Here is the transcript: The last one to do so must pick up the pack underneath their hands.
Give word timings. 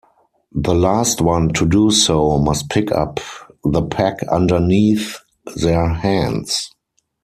The 0.55 0.73
last 0.73 1.21
one 1.21 1.49
to 1.49 1.63
do 1.63 1.91
so 1.91 2.39
must 2.39 2.71
pick 2.71 2.91
up 2.91 3.19
the 3.63 3.83
pack 3.83 4.23
underneath 4.31 5.19
their 5.55 5.89
hands. 5.89 6.71